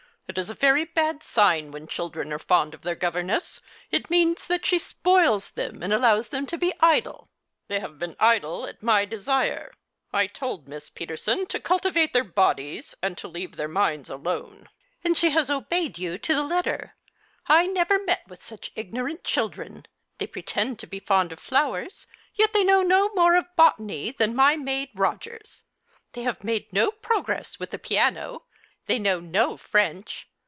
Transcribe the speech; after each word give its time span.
It 0.27 0.37
is 0.37 0.49
a 0.49 0.53
very 0.55 0.85
bad 0.85 1.21
sign 1.23 1.71
when 1.71 1.87
children 1.89 2.31
are 2.31 2.39
fond 2.39 2.73
of 2.73 2.83
their 2.83 2.95
governess. 2.95 3.59
It 3.89 4.09
means 4.09 4.47
tliat 4.47 4.63
she 4.63 4.79
spoils 4.79 5.51
them 5.51 5.83
and 5.83 5.91
allows 5.91 6.29
them 6.29 6.45
to 6.45 6.57
be 6.57 6.71
idle."" 6.79 7.27
They 7.67 7.81
have 7.81 7.99
been 7.99 8.15
idle 8.17 8.65
at 8.65 8.81
my 8.81 9.03
desire. 9.03 9.73
I 10.13 10.27
told 10.27 10.69
Miss 10.69 10.89
Peterson 10.89 11.47
to 11.47 11.59
cultivate 11.59 12.13
their 12.13 12.23
bodies 12.23 12.95
and 13.03 13.21
leave 13.25 13.57
their 13.57 13.67
minds 13.67 14.09
alone."" 14.09 14.69
And 15.03 15.17
she 15.17 15.31
has 15.31 15.49
obeyed 15.49 15.97
you 15.99 16.17
to 16.19 16.33
the 16.33 16.43
letter. 16.47 16.95
I 17.47 17.67
never 17.67 18.01
met 18.01 18.25
with 18.29 18.41
such 18.41 18.71
ignorant 18.73 19.25
children. 19.25 19.85
They 20.17 20.27
pretend 20.27 20.79
to 20.79 20.87
be 20.87 21.01
fond 21.01 21.33
of 21.33 21.41
flowers, 21.41 22.07
yet 22.35 22.53
they 22.53 22.63
know 22.63 22.81
no 22.81 23.09
more 23.15 23.35
of 23.35 23.53
botany 23.57 24.13
than 24.17 24.33
my 24.33 24.55
maid 24.55 24.91
Rogers. 24.95 25.65
They 26.13 26.21
have 26.23 26.41
made 26.41 26.71
no 26.71 26.89
progress 26.89 27.59
with 27.59 27.71
the 27.71 27.77
piano. 27.79 28.43
They 28.87 28.97
know 28.97 29.19
no 29.19 29.57
French. 29.57 30.27